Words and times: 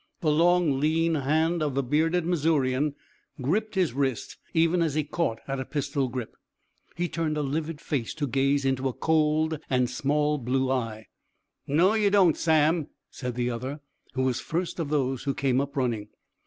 The 0.21 0.31
long, 0.31 0.79
lean 0.79 1.13
hand 1.13 1.61
of 1.61 1.75
the 1.75 1.83
bearded 1.83 2.25
Missourian 2.25 2.95
gripped 3.39 3.75
his 3.75 3.93
wrist 3.93 4.37
even 4.51 4.81
as 4.81 4.95
he 4.95 5.03
caught 5.03 5.39
at 5.47 5.59
a 5.59 5.63
pistol 5.63 6.07
grip. 6.09 6.35
He 6.95 7.07
turned 7.07 7.37
a 7.37 7.43
livid 7.43 7.79
face 7.79 8.15
to 8.15 8.25
gaze 8.25 8.65
into 8.65 8.87
a 8.87 8.93
cold 8.93 9.59
and 9.69 9.87
small 9.87 10.39
blue 10.39 10.71
eye. 10.71 11.05
"No, 11.67 11.93
ye 11.93 12.09
don't, 12.09 12.35
Sam!" 12.35 12.87
said 13.11 13.35
the 13.35 13.51
other, 13.51 13.79
who 14.15 14.23
was 14.23 14.39
first 14.39 14.79
of 14.79 14.89
those 14.89 15.25
who 15.25 15.35
came 15.35 15.61
up 15.61 15.77
running. 15.77 16.07